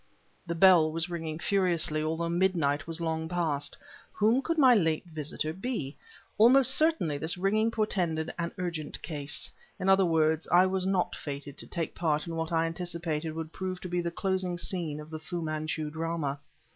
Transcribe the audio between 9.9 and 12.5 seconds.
words, I was not fated to take part in